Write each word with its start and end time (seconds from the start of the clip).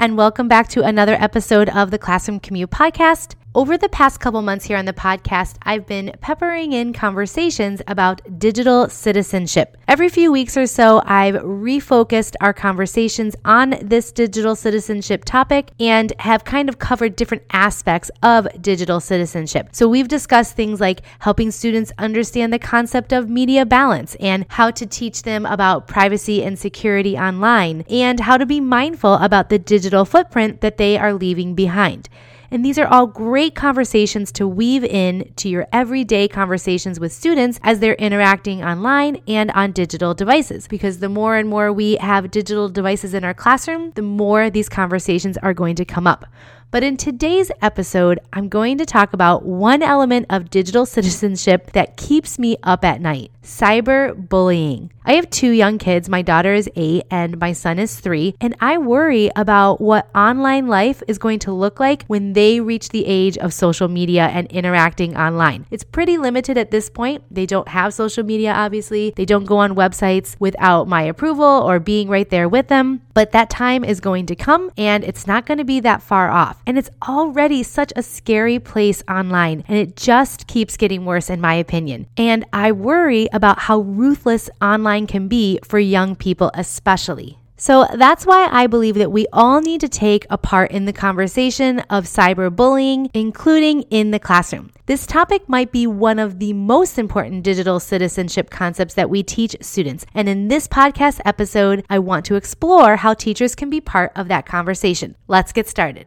and 0.00 0.16
welcome 0.16 0.46
back 0.46 0.68
to 0.68 0.82
another 0.82 1.14
episode 1.14 1.68
of 1.70 1.90
the 1.90 1.98
Classroom 1.98 2.38
Commute 2.38 2.70
Podcast. 2.70 3.34
Over 3.56 3.78
the 3.78 3.88
past 3.88 4.20
couple 4.20 4.42
months 4.42 4.66
here 4.66 4.76
on 4.76 4.84
the 4.84 4.92
podcast, 4.92 5.56
I've 5.62 5.86
been 5.86 6.12
peppering 6.20 6.74
in 6.74 6.92
conversations 6.92 7.80
about 7.88 8.38
digital 8.38 8.90
citizenship. 8.90 9.78
Every 9.88 10.10
few 10.10 10.30
weeks 10.30 10.58
or 10.58 10.66
so, 10.66 11.00
I've 11.06 11.36
refocused 11.36 12.34
our 12.42 12.52
conversations 12.52 13.34
on 13.46 13.76
this 13.80 14.12
digital 14.12 14.56
citizenship 14.56 15.24
topic 15.24 15.70
and 15.80 16.12
have 16.18 16.44
kind 16.44 16.68
of 16.68 16.78
covered 16.78 17.16
different 17.16 17.44
aspects 17.50 18.10
of 18.22 18.46
digital 18.60 19.00
citizenship. 19.00 19.70
So, 19.72 19.88
we've 19.88 20.06
discussed 20.06 20.54
things 20.54 20.78
like 20.78 21.00
helping 21.20 21.50
students 21.50 21.92
understand 21.96 22.52
the 22.52 22.58
concept 22.58 23.10
of 23.10 23.30
media 23.30 23.64
balance 23.64 24.16
and 24.16 24.44
how 24.50 24.70
to 24.72 24.84
teach 24.84 25.22
them 25.22 25.46
about 25.46 25.86
privacy 25.86 26.44
and 26.44 26.58
security 26.58 27.16
online 27.16 27.86
and 27.88 28.20
how 28.20 28.36
to 28.36 28.44
be 28.44 28.60
mindful 28.60 29.14
about 29.14 29.48
the 29.48 29.58
digital 29.58 30.04
footprint 30.04 30.60
that 30.60 30.76
they 30.76 30.98
are 30.98 31.14
leaving 31.14 31.54
behind. 31.54 32.10
And 32.50 32.64
these 32.64 32.78
are 32.78 32.86
all 32.86 33.06
great 33.06 33.54
conversations 33.54 34.30
to 34.32 34.46
weave 34.46 34.84
in 34.84 35.32
to 35.36 35.48
your 35.48 35.66
everyday 35.72 36.28
conversations 36.28 37.00
with 37.00 37.12
students 37.12 37.58
as 37.62 37.80
they're 37.80 37.94
interacting 37.94 38.64
online 38.64 39.22
and 39.26 39.50
on 39.52 39.72
digital 39.72 40.14
devices. 40.14 40.68
Because 40.68 40.98
the 40.98 41.08
more 41.08 41.36
and 41.36 41.48
more 41.48 41.72
we 41.72 41.96
have 41.96 42.30
digital 42.30 42.68
devices 42.68 43.14
in 43.14 43.24
our 43.24 43.34
classroom, 43.34 43.92
the 43.94 44.02
more 44.02 44.50
these 44.50 44.68
conversations 44.68 45.36
are 45.38 45.54
going 45.54 45.76
to 45.76 45.84
come 45.84 46.06
up. 46.06 46.26
But 46.76 46.82
in 46.82 46.98
today's 46.98 47.50
episode, 47.62 48.20
I'm 48.34 48.50
going 48.50 48.76
to 48.76 48.84
talk 48.84 49.14
about 49.14 49.46
one 49.46 49.82
element 49.82 50.26
of 50.28 50.50
digital 50.50 50.84
citizenship 50.84 51.72
that 51.72 51.96
keeps 51.96 52.38
me 52.38 52.58
up 52.62 52.84
at 52.84 53.00
night 53.00 53.30
cyberbullying. 53.46 54.90
I 55.04 55.14
have 55.14 55.30
two 55.30 55.50
young 55.50 55.78
kids. 55.78 56.08
My 56.08 56.22
daughter 56.22 56.52
is 56.52 56.68
eight 56.74 57.04
and 57.12 57.38
my 57.38 57.52
son 57.52 57.78
is 57.78 57.98
three. 58.00 58.34
And 58.40 58.56
I 58.60 58.76
worry 58.78 59.30
about 59.36 59.80
what 59.80 60.10
online 60.16 60.66
life 60.66 61.00
is 61.06 61.16
going 61.16 61.38
to 61.40 61.52
look 61.52 61.78
like 61.78 62.04
when 62.08 62.32
they 62.32 62.60
reach 62.60 62.88
the 62.88 63.06
age 63.06 63.38
of 63.38 63.54
social 63.54 63.86
media 63.86 64.26
and 64.26 64.48
interacting 64.48 65.16
online. 65.16 65.64
It's 65.70 65.84
pretty 65.84 66.18
limited 66.18 66.58
at 66.58 66.72
this 66.72 66.90
point. 66.90 67.22
They 67.30 67.46
don't 67.46 67.68
have 67.68 67.94
social 67.94 68.24
media, 68.24 68.52
obviously. 68.52 69.12
They 69.14 69.24
don't 69.24 69.44
go 69.44 69.58
on 69.58 69.76
websites 69.76 70.34
without 70.40 70.88
my 70.88 71.02
approval 71.02 71.44
or 71.44 71.78
being 71.78 72.08
right 72.08 72.28
there 72.28 72.48
with 72.48 72.66
them. 72.66 73.02
But 73.14 73.30
that 73.30 73.48
time 73.48 73.84
is 73.84 74.00
going 74.00 74.26
to 74.26 74.34
come 74.34 74.72
and 74.76 75.04
it's 75.04 75.26
not 75.26 75.46
going 75.46 75.58
to 75.58 75.64
be 75.64 75.78
that 75.80 76.02
far 76.02 76.30
off. 76.30 76.60
And 76.66 76.76
it's 76.76 76.90
already 77.08 77.62
such 77.62 77.92
a 77.94 78.02
scary 78.02 78.58
place 78.58 79.02
online. 79.08 79.64
And 79.68 79.78
it 79.78 79.96
just 79.96 80.46
keeps 80.46 80.76
getting 80.76 81.04
worse, 81.04 81.30
in 81.30 81.40
my 81.40 81.54
opinion. 81.54 82.06
And 82.16 82.44
I 82.52 82.72
worry 82.72 83.28
about 83.32 83.60
how 83.60 83.78
ruthless 83.78 84.50
online 84.60 85.06
can 85.06 85.28
be 85.28 85.60
for 85.64 85.78
young 85.78 86.16
people, 86.16 86.50
especially. 86.54 87.38
So 87.58 87.86
that's 87.94 88.26
why 88.26 88.48
I 88.50 88.66
believe 88.66 88.96
that 88.96 89.10
we 89.10 89.26
all 89.32 89.62
need 89.62 89.80
to 89.80 89.88
take 89.88 90.26
a 90.28 90.36
part 90.36 90.72
in 90.72 90.84
the 90.84 90.92
conversation 90.92 91.80
of 91.88 92.04
cyberbullying, 92.04 93.10
including 93.14 93.82
in 93.82 94.10
the 94.10 94.18
classroom. 94.18 94.72
This 94.84 95.06
topic 95.06 95.48
might 95.48 95.72
be 95.72 95.86
one 95.86 96.18
of 96.18 96.38
the 96.38 96.52
most 96.52 96.98
important 96.98 97.44
digital 97.44 97.80
citizenship 97.80 98.50
concepts 98.50 98.92
that 98.94 99.08
we 99.08 99.22
teach 99.22 99.56
students. 99.62 100.04
And 100.12 100.28
in 100.28 100.48
this 100.48 100.68
podcast 100.68 101.20
episode, 101.24 101.84
I 101.88 101.98
want 101.98 102.26
to 102.26 102.34
explore 102.34 102.96
how 102.96 103.14
teachers 103.14 103.54
can 103.54 103.70
be 103.70 103.80
part 103.80 104.12
of 104.14 104.28
that 104.28 104.44
conversation. 104.44 105.16
Let's 105.26 105.52
get 105.52 105.66
started. 105.66 106.06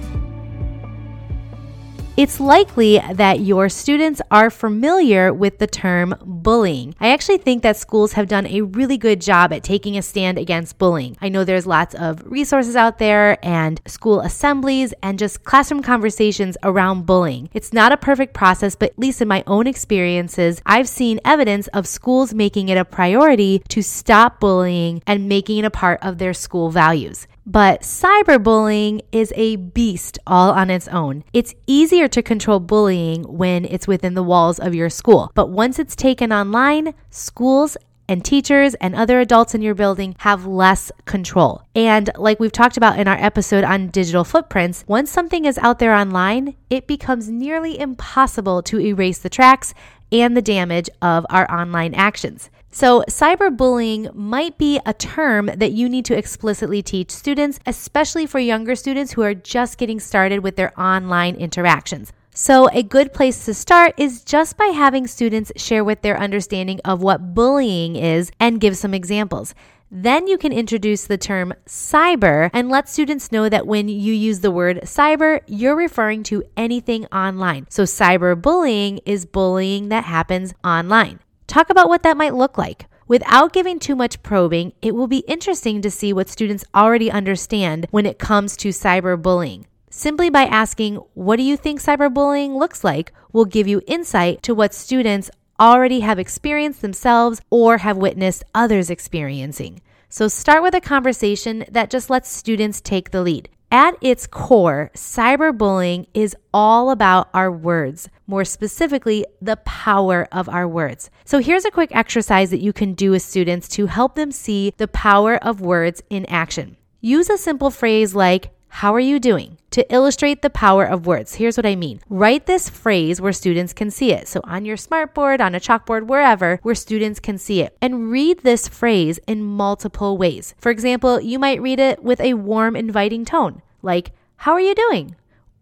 it's 2.21 2.39
likely 2.39 2.99
that 3.13 3.39
your 3.39 3.67
students 3.67 4.21
are 4.29 4.51
familiar 4.51 5.33
with 5.33 5.57
the 5.57 5.65
term 5.65 6.13
bullying. 6.23 6.93
I 6.99 7.09
actually 7.09 7.39
think 7.39 7.63
that 7.63 7.77
schools 7.77 8.13
have 8.13 8.27
done 8.27 8.45
a 8.45 8.61
really 8.61 8.95
good 8.95 9.19
job 9.19 9.51
at 9.51 9.63
taking 9.63 9.97
a 9.97 10.03
stand 10.03 10.37
against 10.37 10.77
bullying. 10.77 11.17
I 11.19 11.29
know 11.29 11.43
there's 11.43 11.65
lots 11.65 11.95
of 11.95 12.21
resources 12.23 12.75
out 12.75 12.99
there 12.99 13.43
and 13.43 13.81
school 13.87 14.19
assemblies 14.19 14.93
and 15.01 15.17
just 15.17 15.45
classroom 15.45 15.81
conversations 15.81 16.57
around 16.61 17.07
bullying. 17.07 17.49
It's 17.53 17.73
not 17.73 17.91
a 17.91 17.97
perfect 17.97 18.35
process, 18.35 18.75
but 18.75 18.91
at 18.91 18.99
least 18.99 19.23
in 19.23 19.27
my 19.27 19.43
own 19.47 19.65
experiences, 19.65 20.61
I've 20.63 20.87
seen 20.87 21.19
evidence 21.25 21.69
of 21.69 21.87
schools 21.87 22.35
making 22.35 22.69
it 22.69 22.77
a 22.77 22.85
priority 22.85 23.63
to 23.69 23.81
stop 23.81 24.39
bullying 24.39 25.01
and 25.07 25.27
making 25.27 25.57
it 25.57 25.65
a 25.65 25.71
part 25.71 25.97
of 26.03 26.19
their 26.19 26.35
school 26.35 26.69
values. 26.69 27.25
But 27.45 27.81
cyberbullying 27.81 29.01
is 29.11 29.33
a 29.35 29.55
beast 29.55 30.19
all 30.27 30.51
on 30.51 30.69
its 30.69 30.87
own. 30.87 31.23
It's 31.33 31.55
easier 31.65 32.07
to 32.09 32.21
control 32.21 32.59
bullying 32.59 33.23
when 33.23 33.65
it's 33.65 33.87
within 33.87 34.13
the 34.13 34.23
walls 34.23 34.59
of 34.59 34.75
your 34.75 34.89
school. 34.89 35.31
But 35.33 35.49
once 35.49 35.79
it's 35.79 35.95
taken 35.95 36.31
online, 36.31 36.93
schools 37.09 37.77
and 38.07 38.23
teachers 38.23 38.75
and 38.75 38.93
other 38.93 39.19
adults 39.21 39.55
in 39.55 39.61
your 39.61 39.73
building 39.73 40.15
have 40.19 40.45
less 40.45 40.91
control. 41.05 41.63
And 41.73 42.09
like 42.17 42.39
we've 42.39 42.51
talked 42.51 42.77
about 42.77 42.99
in 42.99 43.07
our 43.07 43.17
episode 43.17 43.63
on 43.63 43.87
digital 43.87 44.23
footprints, 44.23 44.83
once 44.85 45.09
something 45.09 45.45
is 45.45 45.57
out 45.59 45.79
there 45.79 45.93
online, 45.93 46.55
it 46.69 46.87
becomes 46.87 47.29
nearly 47.29 47.79
impossible 47.79 48.61
to 48.63 48.79
erase 48.79 49.19
the 49.19 49.29
tracks 49.29 49.73
and 50.11 50.35
the 50.35 50.41
damage 50.41 50.89
of 51.01 51.25
our 51.29 51.49
online 51.49 51.93
actions. 51.93 52.49
So, 52.73 53.03
cyberbullying 53.09 54.15
might 54.15 54.57
be 54.57 54.79
a 54.85 54.93
term 54.93 55.47
that 55.57 55.73
you 55.73 55.89
need 55.89 56.05
to 56.05 56.17
explicitly 56.17 56.81
teach 56.81 57.11
students, 57.11 57.59
especially 57.65 58.25
for 58.25 58.39
younger 58.39 58.75
students 58.75 59.11
who 59.11 59.21
are 59.23 59.33
just 59.33 59.77
getting 59.77 59.99
started 59.99 60.39
with 60.39 60.55
their 60.55 60.79
online 60.79 61.35
interactions. 61.35 62.13
So, 62.33 62.69
a 62.69 62.81
good 62.81 63.11
place 63.13 63.43
to 63.43 63.53
start 63.53 63.93
is 63.97 64.23
just 64.23 64.55
by 64.55 64.67
having 64.67 65.05
students 65.05 65.51
share 65.57 65.83
with 65.83 66.01
their 66.01 66.17
understanding 66.17 66.79
of 66.85 67.03
what 67.03 67.33
bullying 67.33 67.97
is 67.97 68.31
and 68.39 68.61
give 68.61 68.77
some 68.77 68.93
examples. 68.93 69.53
Then 69.91 70.27
you 70.27 70.37
can 70.37 70.53
introduce 70.53 71.03
the 71.03 71.17
term 71.17 71.53
cyber 71.67 72.49
and 72.53 72.69
let 72.69 72.87
students 72.87 73.33
know 73.33 73.49
that 73.49 73.67
when 73.67 73.89
you 73.89 74.13
use 74.13 74.39
the 74.39 74.49
word 74.49 74.79
cyber, 74.83 75.41
you're 75.45 75.75
referring 75.75 76.23
to 76.23 76.45
anything 76.55 77.05
online. 77.07 77.65
So, 77.69 77.83
cyberbullying 77.83 79.01
is 79.05 79.25
bullying 79.25 79.89
that 79.89 80.05
happens 80.05 80.53
online. 80.63 81.19
Talk 81.51 81.69
about 81.69 81.89
what 81.89 82.03
that 82.03 82.15
might 82.15 82.33
look 82.33 82.57
like. 82.57 82.85
Without 83.09 83.51
giving 83.51 83.77
too 83.77 83.93
much 83.93 84.23
probing, 84.23 84.71
it 84.81 84.95
will 84.95 85.07
be 85.07 85.25
interesting 85.27 85.81
to 85.81 85.91
see 85.91 86.13
what 86.13 86.29
students 86.29 86.63
already 86.73 87.11
understand 87.11 87.87
when 87.91 88.05
it 88.05 88.17
comes 88.17 88.55
to 88.55 88.69
cyberbullying. 88.69 89.65
Simply 89.89 90.29
by 90.29 90.43
asking, 90.43 90.95
What 91.13 91.35
do 91.35 91.43
you 91.43 91.57
think 91.57 91.81
cyberbullying 91.81 92.57
looks 92.57 92.85
like? 92.85 93.11
will 93.33 93.43
give 93.43 93.67
you 93.67 93.81
insight 93.85 94.41
to 94.43 94.55
what 94.55 94.73
students 94.73 95.29
already 95.59 95.99
have 95.99 96.17
experienced 96.17 96.81
themselves 96.81 97.41
or 97.49 97.79
have 97.79 97.97
witnessed 97.97 98.45
others 98.55 98.89
experiencing. 98.89 99.81
So 100.07 100.29
start 100.29 100.63
with 100.63 100.73
a 100.73 100.79
conversation 100.79 101.65
that 101.69 101.89
just 101.89 102.09
lets 102.09 102.31
students 102.31 102.79
take 102.79 103.11
the 103.11 103.21
lead. 103.21 103.49
At 103.73 103.95
its 104.01 104.27
core, 104.27 104.91
cyberbullying 104.93 106.07
is 106.13 106.35
all 106.53 106.91
about 106.91 107.29
our 107.33 107.49
words, 107.49 108.09
more 108.27 108.43
specifically, 108.43 109.25
the 109.41 109.55
power 109.55 110.27
of 110.29 110.49
our 110.49 110.67
words. 110.67 111.09
So, 111.23 111.39
here's 111.39 111.63
a 111.63 111.71
quick 111.71 111.95
exercise 111.95 112.49
that 112.49 112.59
you 112.59 112.73
can 112.73 112.93
do 112.93 113.11
with 113.11 113.21
students 113.21 113.69
to 113.69 113.85
help 113.85 114.15
them 114.15 114.33
see 114.33 114.73
the 114.75 114.89
power 114.89 115.37
of 115.37 115.61
words 115.61 116.03
in 116.09 116.25
action. 116.25 116.75
Use 116.99 117.29
a 117.29 117.37
simple 117.37 117.71
phrase 117.71 118.13
like, 118.13 118.51
How 118.79 118.93
are 118.93 118.99
you 118.99 119.19
doing? 119.19 119.57
to 119.71 119.93
illustrate 119.93 120.41
the 120.41 120.49
power 120.49 120.85
of 120.85 121.07
words. 121.07 121.35
Here's 121.35 121.57
what 121.57 121.65
I 121.65 121.75
mean 121.75 122.01
write 122.09 122.45
this 122.45 122.69
phrase 122.69 123.19
where 123.19 123.33
students 123.33 123.73
can 123.73 123.89
see 123.89 124.11
it. 124.11 124.27
So, 124.27 124.41
on 124.43 124.65
your 124.65 124.77
smartboard, 124.77 125.39
on 125.39 125.55
a 125.55 125.59
chalkboard, 125.59 126.07
wherever, 126.07 126.59
where 126.61 126.75
students 126.75 127.19
can 127.19 127.37
see 127.37 127.61
it. 127.61 127.75
And 127.81 128.11
read 128.11 128.39
this 128.39 128.67
phrase 128.67 129.19
in 129.27 129.43
multiple 129.43 130.17
ways. 130.17 130.53
For 130.59 130.69
example, 130.69 131.21
you 131.21 131.39
might 131.39 131.61
read 131.61 131.79
it 131.79 132.03
with 132.03 132.19
a 132.21 132.35
warm, 132.35 132.75
inviting 132.75 133.25
tone, 133.25 133.61
like, 133.81 134.11
How 134.37 134.51
are 134.53 134.61
you 134.61 134.75
doing? 134.75 135.15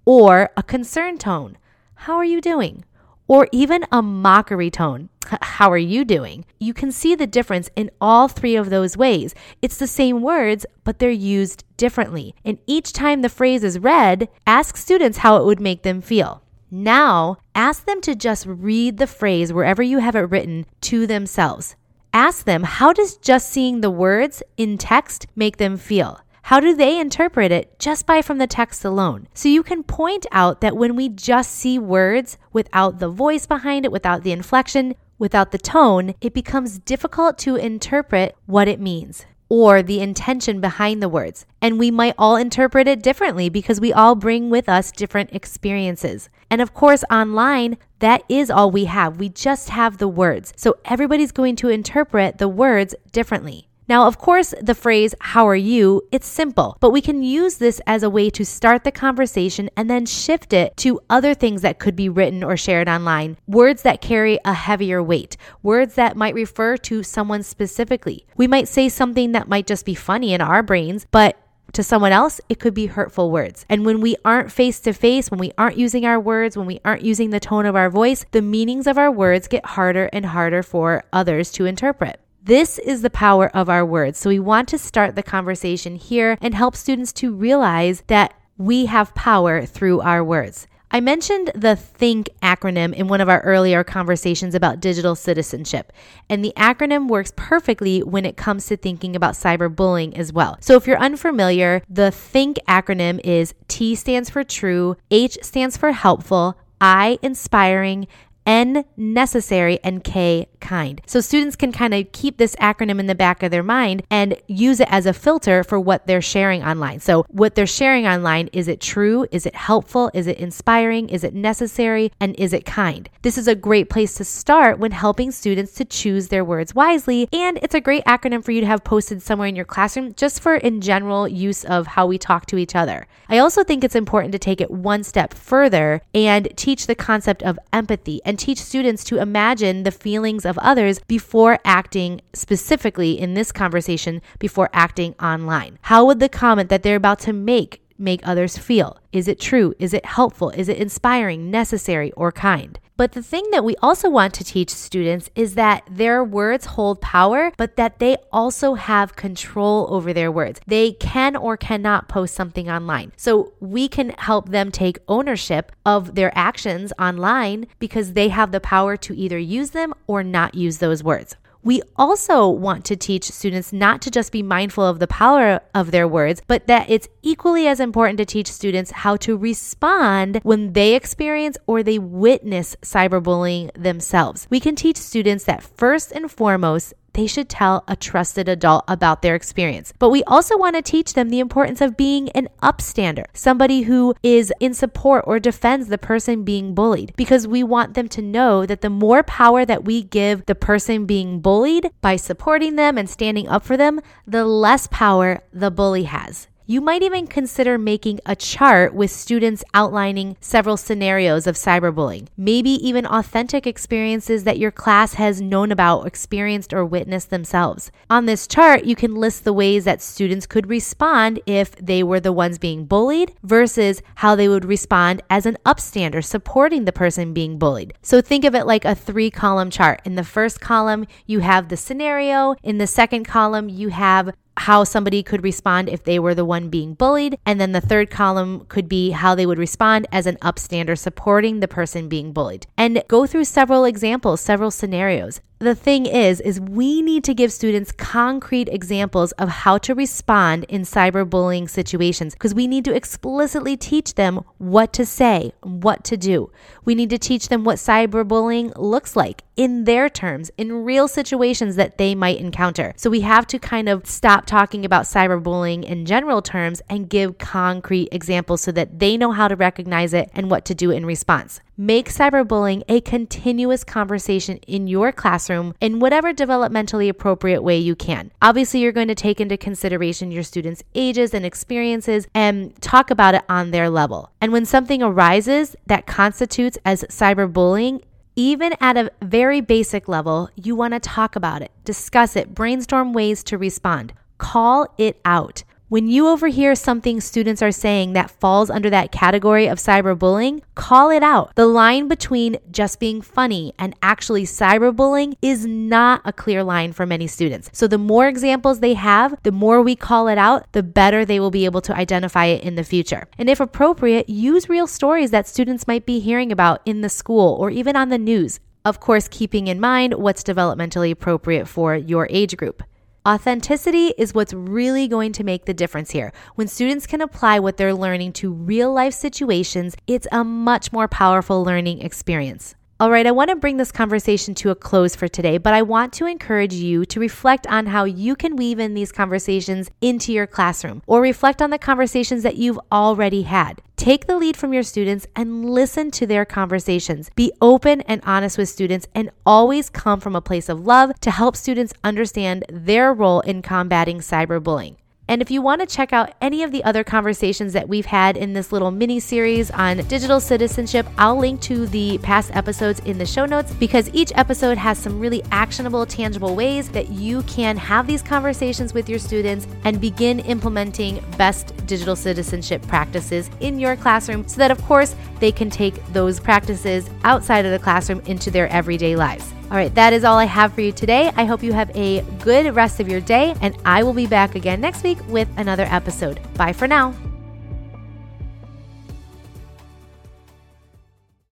Or 0.05 0.49
a 0.57 0.63
concerned 0.63 1.19
tone, 1.19 1.57
How 1.93 2.15
are 2.15 2.25
you 2.25 2.41
doing? 2.41 2.83
Or 3.29 3.47
even 3.51 3.85
a 3.91 4.01
mockery 4.01 4.71
tone, 4.71 5.09
how 5.27 5.71
are 5.71 5.77
you 5.77 6.03
doing? 6.03 6.45
You 6.59 6.73
can 6.73 6.91
see 6.91 7.13
the 7.13 7.27
difference 7.27 7.69
in 7.75 7.91
all 8.01 8.27
three 8.27 8.55
of 8.55 8.71
those 8.71 8.97
ways. 8.97 9.35
It's 9.61 9.77
the 9.77 9.85
same 9.85 10.23
words, 10.23 10.65
but 10.83 10.97
they're 10.97 11.11
used 11.11 11.63
differently. 11.77 12.33
And 12.43 12.57
each 12.65 12.91
time 12.91 13.21
the 13.21 13.29
phrase 13.29 13.63
is 13.63 13.77
read, 13.77 14.29
ask 14.47 14.75
students 14.77 15.19
how 15.19 15.37
it 15.37 15.45
would 15.45 15.59
make 15.59 15.83
them 15.83 16.01
feel. 16.01 16.41
Now, 16.71 17.37
ask 17.53 17.85
them 17.85 18.01
to 18.01 18.15
just 18.15 18.47
read 18.47 18.97
the 18.97 19.05
phrase 19.05 19.53
wherever 19.53 19.83
you 19.83 19.99
have 19.99 20.15
it 20.15 20.31
written 20.31 20.65
to 20.81 21.05
themselves. 21.05 21.75
Ask 22.11 22.45
them, 22.45 22.63
how 22.63 22.93
does 22.93 23.17
just 23.17 23.51
seeing 23.51 23.81
the 23.81 23.91
words 23.91 24.41
in 24.57 24.79
text 24.79 25.27
make 25.35 25.57
them 25.57 25.77
feel? 25.77 26.19
How 26.49 26.59
do 26.59 26.75
they 26.75 26.99
interpret 26.99 27.51
it 27.51 27.77
just 27.77 28.07
by 28.07 28.23
from 28.23 28.39
the 28.39 28.47
text 28.47 28.83
alone? 28.83 29.27
So 29.35 29.47
you 29.47 29.61
can 29.61 29.83
point 29.83 30.25
out 30.31 30.61
that 30.61 30.75
when 30.75 30.95
we 30.95 31.07
just 31.07 31.51
see 31.51 31.77
words 31.77 32.39
without 32.51 32.97
the 32.97 33.07
voice 33.07 33.45
behind 33.45 33.85
it, 33.85 33.91
without 33.91 34.23
the 34.23 34.31
inflection, 34.31 34.95
without 35.19 35.51
the 35.51 35.59
tone, 35.59 36.15
it 36.21 36.33
becomes 36.33 36.79
difficult 36.79 37.37
to 37.37 37.55
interpret 37.55 38.35
what 38.47 38.67
it 38.67 38.79
means 38.79 39.27
or 39.47 39.83
the 39.83 39.99
intention 39.99 40.59
behind 40.59 41.03
the 41.03 41.09
words. 41.09 41.45
And 41.61 41.77
we 41.77 41.91
might 41.91 42.15
all 42.17 42.35
interpret 42.35 42.87
it 42.87 43.03
differently 43.03 43.49
because 43.49 43.79
we 43.79 43.93
all 43.93 44.15
bring 44.15 44.49
with 44.49 44.67
us 44.67 44.91
different 44.91 45.31
experiences. 45.31 46.29
And 46.49 46.61
of 46.61 46.73
course, 46.73 47.03
online, 47.11 47.77
that 47.99 48.23
is 48.27 48.49
all 48.49 48.71
we 48.71 48.85
have. 48.85 49.19
We 49.19 49.29
just 49.29 49.69
have 49.69 49.99
the 49.99 50.07
words. 50.07 50.51
So 50.55 50.77
everybody's 50.85 51.31
going 51.31 51.57
to 51.57 51.69
interpret 51.69 52.39
the 52.39 52.49
words 52.49 52.95
differently. 53.11 53.68
Now, 53.89 54.05
of 54.05 54.19
course, 54.19 54.53
the 54.61 54.75
phrase, 54.75 55.15
how 55.19 55.47
are 55.47 55.55
you? 55.55 56.03
It's 56.11 56.27
simple, 56.27 56.77
but 56.79 56.91
we 56.91 57.01
can 57.01 57.23
use 57.23 57.57
this 57.57 57.81
as 57.87 58.03
a 58.03 58.09
way 58.09 58.29
to 58.29 58.45
start 58.45 58.83
the 58.83 58.91
conversation 58.91 59.67
and 59.75 59.89
then 59.89 60.05
shift 60.05 60.53
it 60.53 60.77
to 60.77 61.01
other 61.09 61.33
things 61.33 61.63
that 61.63 61.79
could 61.79 61.95
be 61.95 62.07
written 62.07 62.43
or 62.43 62.55
shared 62.55 62.87
online. 62.87 63.37
Words 63.47 63.81
that 63.81 63.99
carry 63.99 64.37
a 64.45 64.53
heavier 64.53 65.01
weight, 65.01 65.37
words 65.63 65.95
that 65.95 66.15
might 66.15 66.35
refer 66.35 66.77
to 66.77 67.01
someone 67.01 67.41
specifically. 67.41 68.27
We 68.37 68.45
might 68.45 68.67
say 68.67 68.89
something 68.89 69.31
that 69.31 69.49
might 69.49 69.65
just 69.65 69.85
be 69.85 69.95
funny 69.95 70.35
in 70.35 70.41
our 70.41 70.61
brains, 70.61 71.07
but 71.09 71.39
to 71.73 71.81
someone 71.81 72.11
else, 72.11 72.39
it 72.47 72.59
could 72.59 72.75
be 72.75 72.85
hurtful 72.85 73.31
words. 73.31 73.65
And 73.69 73.87
when 73.87 74.01
we 74.01 74.15
aren't 74.23 74.51
face 74.51 74.79
to 74.81 74.93
face, 74.93 75.31
when 75.31 75.39
we 75.39 75.51
aren't 75.57 75.77
using 75.77 76.05
our 76.05 76.19
words, 76.19 76.55
when 76.55 76.67
we 76.67 76.79
aren't 76.85 77.01
using 77.01 77.31
the 77.31 77.39
tone 77.39 77.65
of 77.65 77.75
our 77.75 77.89
voice, 77.89 78.23
the 78.31 78.43
meanings 78.43 78.85
of 78.85 78.99
our 78.99 79.11
words 79.11 79.47
get 79.47 79.65
harder 79.65 80.11
and 80.13 80.27
harder 80.27 80.61
for 80.61 81.03
others 81.11 81.51
to 81.53 81.65
interpret. 81.65 82.19
This 82.41 82.79
is 82.79 83.01
the 83.01 83.09
power 83.09 83.49
of 83.53 83.69
our 83.69 83.85
words. 83.85 84.17
So 84.17 84.29
we 84.29 84.39
want 84.39 84.69
to 84.69 84.77
start 84.77 85.15
the 85.15 85.23
conversation 85.23 85.95
here 85.95 86.37
and 86.41 86.53
help 86.53 86.75
students 86.75 87.11
to 87.13 87.33
realize 87.33 88.01
that 88.07 88.33
we 88.57 88.85
have 88.85 89.13
power 89.13 89.65
through 89.65 90.01
our 90.01 90.23
words. 90.23 90.65
I 90.91 91.01
mentioned 91.01 91.51
the 91.53 91.75
THINK 91.75 92.29
acronym 92.41 92.93
in 92.93 93.07
one 93.07 93.21
of 93.21 93.29
our 93.29 93.41
earlier 93.41 93.83
conversations 93.83 94.55
about 94.55 94.79
digital 94.79 95.15
citizenship, 95.15 95.93
and 96.29 96.43
the 96.43 96.53
acronym 96.57 97.07
works 97.07 97.31
perfectly 97.35 98.01
when 98.01 98.25
it 98.25 98.37
comes 98.37 98.65
to 98.67 98.77
thinking 98.77 99.15
about 99.15 99.35
cyberbullying 99.35 100.17
as 100.17 100.33
well. 100.33 100.57
So, 100.61 100.75
if 100.75 100.87
you're 100.87 100.97
unfamiliar, 100.97 101.83
the 101.87 102.09
THINK 102.09 102.57
acronym 102.67 103.19
is 103.23 103.53
T 103.67 103.93
stands 103.93 104.31
for 104.31 104.43
true, 104.43 104.95
H 105.11 105.37
stands 105.43 105.77
for 105.77 105.91
helpful, 105.91 106.57
I 106.81 107.19
inspiring, 107.21 108.07
N 108.49 108.83
necessary, 108.97 109.79
and 109.83 110.03
K 110.03 110.47
kind. 110.59 111.01
So 111.05 111.21
students 111.21 111.55
can 111.55 111.71
kind 111.71 111.93
of 111.93 112.11
keep 112.11 112.37
this 112.37 112.55
acronym 112.55 112.99
in 112.99 113.05
the 113.05 113.13
back 113.13 113.43
of 113.43 113.51
their 113.51 113.61
mind 113.61 114.01
and 114.09 114.35
use 114.47 114.79
it 114.79 114.87
as 114.89 115.05
a 115.05 115.13
filter 115.13 115.63
for 115.63 115.79
what 115.79 116.07
they're 116.07 116.19
sharing 116.19 116.63
online. 116.63 116.99
So 116.99 117.25
what 117.29 117.53
they're 117.53 117.67
sharing 117.67 118.07
online, 118.07 118.49
is 118.51 118.67
it 118.67 118.81
true? 118.81 119.27
Is 119.31 119.45
it 119.45 119.55
helpful? 119.55 120.09
Is 120.15 120.25
it 120.25 120.39
inspiring? 120.39 121.09
Is 121.09 121.23
it 121.23 121.35
necessary? 121.35 122.11
And 122.19 122.35
is 122.37 122.51
it 122.51 122.65
kind? 122.65 123.07
This 123.21 123.37
is 123.37 123.47
a 123.47 123.53
great 123.53 123.87
place 123.87 124.15
to 124.15 124.23
start 124.23 124.79
when 124.79 124.91
helping 124.91 125.29
students 125.29 125.73
to 125.75 125.85
choose 125.85 126.29
their 126.29 126.43
words 126.43 126.73
wisely. 126.73 127.29
And 127.31 127.59
it's 127.61 127.75
a 127.75 127.81
great 127.81 128.03
acronym 128.05 128.43
for 128.43 128.51
you 128.51 128.61
to 128.61 128.67
have 128.67 128.83
posted 128.83 129.21
somewhere 129.21 129.47
in 129.47 129.55
your 129.55 129.65
classroom 129.65 130.15
just 130.15 130.41
for 130.41 130.55
in 130.55 130.81
general 130.81 131.27
use 131.27 131.63
of 131.65 131.85
how 131.85 132.07
we 132.07 132.17
talk 132.17 132.47
to 132.47 132.57
each 132.57 132.75
other. 132.75 133.05
I 133.29 133.37
also 133.37 133.63
think 133.63 133.83
it's 133.83 133.95
important 133.95 134.31
to 134.31 134.39
take 134.39 134.59
it 134.59 134.71
one 134.71 135.03
step 135.03 135.35
further 135.35 136.01
and 136.15 136.49
teach 136.55 136.87
the 136.87 136.95
concept 136.95 137.43
of 137.43 137.59
empathy 137.71 138.21
and 138.25 138.38
teach 138.39 138.59
students 138.59 139.03
to 139.03 139.21
imagine 139.21 139.83
the 139.83 139.91
feelings 139.91 140.45
of 140.45 140.57
others 140.59 140.99
before 141.07 141.59
acting 141.65 142.21
specifically 142.33 143.19
in 143.19 143.33
this 143.33 143.51
conversation, 143.51 144.21
before 144.39 144.69
acting 144.73 145.13
online. 145.21 145.77
How 145.83 146.05
would 146.05 146.19
the 146.19 146.29
comment 146.29 146.69
that 146.69 146.81
they're 146.81 146.95
about 146.95 147.19
to 147.19 147.33
make 147.33 147.81
make 147.99 148.21
others 148.23 148.57
feel? 148.57 148.97
Is 149.11 149.27
it 149.27 149.39
true? 149.39 149.73
Is 149.79 149.93
it 149.93 150.05
helpful? 150.05 150.49
Is 150.51 150.69
it 150.69 150.77
inspiring, 150.77 151.51
necessary, 151.51 152.11
or 152.13 152.31
kind? 152.31 152.79
But 152.99 153.13
the 153.13 153.23
thing 153.23 153.45
that 153.51 153.63
we 153.63 153.77
also 153.81 154.09
want 154.09 154.33
to 154.33 154.43
teach 154.43 154.69
students 154.69 155.29
is 155.33 155.55
that 155.55 155.87
their 155.89 156.21
words 156.21 156.65
hold 156.65 156.99
power, 156.99 157.53
but 157.55 157.77
that 157.77 157.99
they 157.99 158.17
also 158.29 158.73
have 158.73 159.15
control 159.15 159.87
over 159.89 160.11
their 160.11 160.29
words. 160.29 160.59
They 160.67 160.91
can 160.91 161.37
or 161.37 161.55
cannot 161.55 162.09
post 162.09 162.35
something 162.35 162.69
online. 162.69 163.13
So 163.15 163.53
we 163.61 163.87
can 163.87 164.09
help 164.17 164.49
them 164.49 164.69
take 164.69 164.99
ownership 165.07 165.71
of 165.85 166.15
their 166.15 166.37
actions 166.37 166.91
online 166.99 167.67
because 167.79 168.13
they 168.13 168.27
have 168.27 168.51
the 168.51 168.59
power 168.59 168.97
to 168.97 169.15
either 169.15 169.39
use 169.39 169.69
them 169.69 169.93
or 170.05 170.21
not 170.21 170.55
use 170.55 170.79
those 170.79 171.01
words. 171.01 171.37
We 171.69 171.83
also 171.97 172.49
want 172.49 172.83
to 172.85 172.95
teach 172.95 173.25
students 173.25 173.71
not 173.71 174.01
to 174.01 174.09
just 174.09 174.31
be 174.31 174.41
mindful 174.41 174.83
of 174.83 174.97
the 174.97 175.05
power 175.05 175.59
of 175.75 175.91
their 175.91 176.07
words, 176.07 176.41
but 176.47 176.65
that 176.65 176.89
it's 176.89 177.07
equally 177.21 177.67
as 177.67 177.79
important 177.79 178.17
to 178.17 178.25
teach 178.25 178.51
students 178.51 178.89
how 178.89 179.17
to 179.17 179.37
respond 179.37 180.39
when 180.41 180.73
they 180.73 180.95
experience 180.95 181.59
or 181.67 181.83
they 181.83 181.99
witness 181.99 182.75
cyberbullying 182.81 183.69
themselves. 183.79 184.47
We 184.49 184.59
can 184.59 184.75
teach 184.75 184.97
students 184.97 185.43
that 185.43 185.61
first 185.61 186.11
and 186.11 186.31
foremost, 186.31 186.95
they 187.13 187.27
should 187.27 187.49
tell 187.49 187.83
a 187.87 187.95
trusted 187.95 188.47
adult 188.47 188.83
about 188.87 189.21
their 189.21 189.35
experience. 189.35 189.93
But 189.99 190.09
we 190.09 190.23
also 190.23 190.57
want 190.57 190.75
to 190.75 190.81
teach 190.81 191.13
them 191.13 191.29
the 191.29 191.39
importance 191.39 191.81
of 191.81 191.97
being 191.97 192.29
an 192.31 192.49
upstander, 192.61 193.25
somebody 193.33 193.83
who 193.83 194.13
is 194.23 194.53
in 194.59 194.73
support 194.73 195.23
or 195.27 195.39
defends 195.39 195.87
the 195.87 195.97
person 195.97 196.43
being 196.43 196.73
bullied, 196.73 197.13
because 197.15 197.47
we 197.47 197.63
want 197.63 197.93
them 197.93 198.07
to 198.09 198.21
know 198.21 198.65
that 198.65 198.81
the 198.81 198.89
more 198.89 199.23
power 199.23 199.65
that 199.65 199.85
we 199.85 200.03
give 200.03 200.45
the 200.45 200.55
person 200.55 201.05
being 201.05 201.39
bullied 201.39 201.89
by 202.01 202.15
supporting 202.15 202.75
them 202.75 202.97
and 202.97 203.09
standing 203.09 203.47
up 203.47 203.63
for 203.63 203.77
them, 203.77 203.99
the 204.25 204.45
less 204.45 204.87
power 204.87 205.41
the 205.53 205.71
bully 205.71 206.03
has. 206.03 206.47
You 206.69 206.81
might 206.81 207.01
even 207.01 207.25
consider 207.25 207.79
making 207.79 208.19
a 208.27 208.35
chart 208.35 208.93
with 208.93 209.09
students 209.09 209.63
outlining 209.73 210.37
several 210.39 210.77
scenarios 210.77 211.47
of 211.47 211.55
cyberbullying, 211.55 212.27
maybe 212.37 212.69
even 212.69 213.07
authentic 213.07 213.65
experiences 213.65 214.43
that 214.43 214.59
your 214.59 214.69
class 214.69 215.15
has 215.15 215.41
known 215.41 215.71
about, 215.71 216.05
experienced, 216.05 216.71
or 216.71 216.85
witnessed 216.85 217.31
themselves. 217.31 217.91
On 218.07 218.27
this 218.27 218.45
chart, 218.45 218.85
you 218.85 218.95
can 218.95 219.15
list 219.15 219.45
the 219.45 219.51
ways 219.51 219.83
that 219.85 219.99
students 219.99 220.45
could 220.45 220.69
respond 220.69 221.39
if 221.47 221.75
they 221.77 222.03
were 222.03 222.19
the 222.19 222.31
ones 222.31 222.59
being 222.59 222.85
bullied 222.85 223.33
versus 223.41 224.03
how 224.17 224.35
they 224.35 224.47
would 224.47 224.63
respond 224.63 225.23
as 225.27 225.47
an 225.47 225.57
upstander 225.65 226.23
supporting 226.23 226.85
the 226.85 226.91
person 226.91 227.33
being 227.33 227.57
bullied. 227.57 227.95
So 228.03 228.21
think 228.21 228.45
of 228.45 228.53
it 228.53 228.67
like 228.67 228.85
a 228.85 228.93
three 228.93 229.31
column 229.31 229.71
chart. 229.71 230.01
In 230.05 230.13
the 230.13 230.23
first 230.23 230.61
column, 230.61 231.07
you 231.25 231.39
have 231.39 231.69
the 231.69 231.77
scenario. 231.77 232.53
In 232.61 232.77
the 232.77 232.85
second 232.85 233.23
column, 233.23 233.69
you 233.69 233.89
have 233.89 234.35
how 234.59 234.83
somebody 234.83 235.23
could 235.23 235.43
respond 235.43 235.87
if 235.89 236.03
they 236.03 236.19
were 236.19 236.35
the 236.35 236.45
one 236.45 236.69
being 236.69 236.93
bullied. 236.93 237.37
And 237.45 237.59
then 237.59 237.71
the 237.71 237.81
third 237.81 238.09
column 238.09 238.65
could 238.67 238.89
be 238.89 239.11
how 239.11 239.33
they 239.33 239.45
would 239.45 239.57
respond 239.57 240.05
as 240.11 240.25
an 240.25 240.35
upstander 240.41 240.97
supporting 240.97 241.59
the 241.59 241.67
person 241.67 242.09
being 242.09 242.33
bullied. 242.33 242.67
And 242.77 243.01
go 243.07 243.25
through 243.25 243.45
several 243.45 243.85
examples, 243.85 244.41
several 244.41 244.71
scenarios 244.71 245.41
the 245.59 245.75
thing 245.75 246.05
is 246.05 246.39
is 246.39 246.61
we 246.61 247.01
need 247.01 247.21
to 247.25 247.33
give 247.33 247.51
students 247.51 247.91
concrete 247.91 248.69
examples 248.69 249.33
of 249.33 249.49
how 249.49 249.77
to 249.77 249.93
respond 249.93 250.63
in 250.65 250.83
cyberbullying 250.83 251.69
situations 251.69 252.33
because 252.33 252.53
we 252.55 252.65
need 252.65 252.85
to 252.85 252.95
explicitly 252.95 253.75
teach 253.75 254.15
them 254.15 254.39
what 254.57 254.93
to 254.93 255.05
say, 255.05 255.51
what 255.61 256.05
to 256.05 256.15
do. 256.15 256.49
We 256.85 256.95
need 256.95 257.09
to 257.09 257.17
teach 257.17 257.49
them 257.49 257.65
what 257.65 257.75
cyberbullying 257.75 258.71
looks 258.77 259.17
like 259.17 259.43
in 259.57 259.83
their 259.83 260.07
terms, 260.07 260.49
in 260.57 260.85
real 260.85 261.09
situations 261.09 261.75
that 261.75 261.97
they 261.97 262.15
might 262.15 262.39
encounter. 262.39 262.93
So 262.95 263.09
we 263.09 263.21
have 263.21 263.45
to 263.47 263.59
kind 263.59 263.89
of 263.89 264.07
stop 264.07 264.45
talking 264.45 264.85
about 264.85 265.03
cyberbullying 265.03 265.83
in 265.83 266.05
general 266.05 266.41
terms 266.41 266.81
and 266.89 267.09
give 267.09 267.37
concrete 267.37 268.07
examples 268.13 268.61
so 268.61 268.71
that 268.71 268.99
they 268.99 269.17
know 269.17 269.33
how 269.33 269.49
to 269.49 269.57
recognize 269.57 270.13
it 270.13 270.29
and 270.33 270.49
what 270.49 270.63
to 270.65 270.73
do 270.73 270.89
in 270.89 271.05
response. 271.05 271.59
Make 271.81 272.09
cyberbullying 272.09 272.83
a 272.89 272.99
continuous 272.99 273.85
conversation 273.85 274.57
in 274.67 274.87
your 274.87 275.13
classroom 275.13 275.75
in 275.79 276.01
whatever 276.01 276.33
developmentally 276.33 277.07
appropriate 277.07 277.61
way 277.61 277.77
you 277.77 277.95
can. 277.95 278.33
Obviously, 278.41 278.81
you're 278.81 278.91
going 278.91 279.07
to 279.07 279.15
take 279.15 279.39
into 279.39 279.55
consideration 279.55 280.29
your 280.29 280.43
students' 280.43 280.83
ages 280.93 281.33
and 281.33 281.45
experiences 281.45 282.27
and 282.35 282.75
talk 282.81 283.09
about 283.09 283.33
it 283.33 283.43
on 283.47 283.71
their 283.71 283.89
level. 283.89 284.29
And 284.41 284.51
when 284.51 284.65
something 284.65 285.01
arises 285.01 285.77
that 285.85 286.05
constitutes 286.05 286.77
as 286.83 287.05
cyberbullying, 287.05 288.03
even 288.35 288.73
at 288.81 288.97
a 288.97 289.09
very 289.21 289.61
basic 289.61 290.09
level, 290.09 290.49
you 290.55 290.75
want 290.75 290.95
to 290.95 290.99
talk 290.99 291.37
about 291.37 291.61
it, 291.61 291.71
discuss 291.85 292.35
it, 292.35 292.53
brainstorm 292.53 293.13
ways 293.13 293.41
to 293.45 293.57
respond. 293.57 294.11
Call 294.37 294.93
it 294.97 295.21
out. 295.23 295.63
When 295.89 296.07
you 296.07 296.27
overhear 296.27 296.75
something 296.75 297.19
students 297.19 297.63
are 297.63 297.71
saying 297.71 298.13
that 298.13 298.29
falls 298.29 298.69
under 298.69 298.91
that 298.91 299.11
category 299.11 299.65
of 299.65 299.79
cyberbullying, 299.79 300.61
call 300.75 301.09
it 301.09 301.23
out. 301.23 301.55
The 301.55 301.65
line 301.65 302.07
between 302.07 302.57
just 302.69 302.99
being 302.99 303.23
funny 303.23 303.73
and 303.79 303.95
actually 304.03 304.43
cyberbullying 304.43 305.33
is 305.41 305.65
not 305.65 306.21
a 306.25 306.31
clear 306.31 306.63
line 306.63 306.93
for 306.93 307.07
many 307.07 307.25
students. 307.25 307.71
So 307.73 307.87
the 307.87 307.97
more 307.97 308.27
examples 308.27 308.81
they 308.81 308.93
have, 308.93 309.35
the 309.41 309.51
more 309.51 309.81
we 309.81 309.95
call 309.95 310.27
it 310.27 310.37
out, 310.37 310.71
the 310.73 310.83
better 310.83 311.25
they 311.25 311.39
will 311.39 311.49
be 311.49 311.65
able 311.65 311.81
to 311.81 311.95
identify 311.95 312.45
it 312.45 312.63
in 312.63 312.75
the 312.75 312.83
future. 312.83 313.27
And 313.39 313.49
if 313.49 313.59
appropriate, 313.59 314.29
use 314.29 314.69
real 314.69 314.85
stories 314.85 315.31
that 315.31 315.47
students 315.47 315.87
might 315.87 316.05
be 316.05 316.19
hearing 316.19 316.51
about 316.51 316.81
in 316.85 317.01
the 317.01 317.09
school 317.09 317.57
or 317.59 317.71
even 317.71 317.95
on 317.95 318.09
the 318.09 318.19
news. 318.19 318.59
Of 318.85 318.99
course, 318.99 319.27
keeping 319.27 319.65
in 319.65 319.79
mind 319.79 320.13
what's 320.13 320.43
developmentally 320.43 321.09
appropriate 321.09 321.67
for 321.67 321.95
your 321.95 322.27
age 322.29 322.55
group. 322.57 322.83
Authenticity 323.27 324.13
is 324.17 324.33
what's 324.33 324.53
really 324.53 325.05
going 325.09 325.33
to 325.33 325.43
make 325.43 325.65
the 325.65 325.73
difference 325.73 326.11
here. 326.11 326.31
When 326.55 326.69
students 326.69 327.05
can 327.05 327.19
apply 327.19 327.59
what 327.59 327.75
they're 327.75 327.93
learning 327.93 328.31
to 328.33 328.53
real 328.53 328.93
life 328.93 329.13
situations, 329.13 329.97
it's 330.07 330.27
a 330.31 330.45
much 330.45 330.93
more 330.93 331.09
powerful 331.09 331.61
learning 331.61 332.01
experience. 332.01 332.75
All 333.01 333.11
right, 333.11 333.25
I 333.25 333.31
want 333.31 333.49
to 333.49 333.55
bring 333.55 333.77
this 333.77 333.93
conversation 333.93 334.53
to 334.55 334.71
a 334.71 334.75
close 334.75 335.15
for 335.15 335.29
today, 335.29 335.57
but 335.57 335.73
I 335.73 335.81
want 335.83 336.11
to 336.15 336.25
encourage 336.25 336.73
you 336.73 337.05
to 337.05 337.19
reflect 337.21 337.65
on 337.67 337.85
how 337.85 338.03
you 338.03 338.35
can 338.35 338.57
weave 338.57 338.77
in 338.77 338.93
these 338.93 339.13
conversations 339.13 339.89
into 340.01 340.33
your 340.33 340.45
classroom 340.45 341.01
or 341.07 341.21
reflect 341.21 341.61
on 341.61 341.69
the 341.69 341.77
conversations 341.77 342.43
that 342.43 342.57
you've 342.57 342.79
already 342.91 343.43
had. 343.43 343.81
Take 343.95 344.27
the 344.27 344.37
lead 344.37 344.57
from 344.57 344.73
your 344.73 344.83
students 344.83 345.25
and 345.33 345.69
listen 345.69 346.11
to 346.11 346.27
their 346.27 346.43
conversations. 346.43 347.31
Be 347.35 347.53
open 347.61 348.01
and 348.01 348.21
honest 348.25 348.57
with 348.57 348.67
students 348.67 349.07
and 349.15 349.31
always 349.45 349.89
come 349.89 350.19
from 350.19 350.35
a 350.35 350.41
place 350.41 350.67
of 350.67 350.85
love 350.85 351.17
to 351.21 351.31
help 351.31 351.55
students 351.55 351.93
understand 352.03 352.65
their 352.67 353.13
role 353.13 353.39
in 353.39 353.61
combating 353.61 354.19
cyberbullying. 354.19 354.97
And 355.29 355.43
if 355.43 355.51
you 355.51 355.61
want 355.61 355.79
to 355.79 355.85
check 355.85 356.11
out 356.11 356.33
any 356.41 356.63
of 356.63 356.71
the 356.71 356.83
other 356.83 357.03
conversations 357.03 357.73
that 357.73 357.87
we've 357.87 358.07
had 358.07 358.35
in 358.35 358.53
this 358.53 358.71
little 358.71 358.89
mini 358.89 359.19
series 359.19 359.69
on 359.69 359.97
digital 360.07 360.39
citizenship, 360.39 361.05
I'll 361.19 361.37
link 361.37 361.61
to 361.61 361.85
the 361.85 362.17
past 362.17 362.49
episodes 362.55 362.99
in 363.01 363.19
the 363.19 363.27
show 363.27 363.45
notes 363.45 363.71
because 363.75 364.09
each 364.11 364.31
episode 364.33 364.75
has 364.79 364.97
some 364.97 365.19
really 365.19 365.43
actionable, 365.51 366.07
tangible 366.07 366.55
ways 366.55 366.89
that 366.89 367.09
you 367.09 367.43
can 367.43 367.77
have 367.77 368.07
these 368.07 368.23
conversations 368.23 368.95
with 368.95 369.07
your 369.07 369.19
students 369.19 369.67
and 369.83 370.01
begin 370.01 370.39
implementing 370.39 371.23
best 371.37 371.77
digital 371.85 372.15
citizenship 372.15 372.81
practices 372.87 373.51
in 373.59 373.77
your 373.77 373.95
classroom 373.95 374.47
so 374.47 374.57
that, 374.57 374.71
of 374.71 374.81
course, 374.85 375.15
they 375.39 375.51
can 375.51 375.69
take 375.69 376.03
those 376.07 376.39
practices 376.39 377.07
outside 377.23 377.67
of 377.67 377.71
the 377.71 377.77
classroom 377.77 378.19
into 378.25 378.49
their 378.49 378.67
everyday 378.69 379.15
lives. 379.15 379.53
All 379.71 379.77
right, 379.77 379.93
that 379.93 380.13
is 380.13 380.23
all 380.23 380.39
I 380.39 380.45
have 380.45 380.73
for 380.73 380.81
you 380.81 380.91
today. 380.91 381.31
I 381.35 381.45
hope 381.45 381.61
you 381.61 381.73
have 381.73 381.95
a 381.95 382.21
good 382.39 382.75
rest 382.75 382.99
of 382.99 383.07
your 383.07 383.21
day, 383.21 383.53
and 383.61 383.77
I 383.85 384.01
will 384.01 384.13
be 384.13 384.25
back 384.25 384.55
again 384.55 384.81
next 384.81 385.03
week 385.03 385.19
with 385.27 385.47
another 385.57 385.85
episode. 385.89 386.39
Bye 386.55 386.73
for 386.73 386.87
now. 386.87 387.13